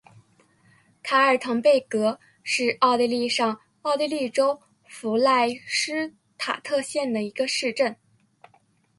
[1.03, 7.95] 卡尔滕贝格是奥地利上奥地利州弗赖施塔特县的一个市镇。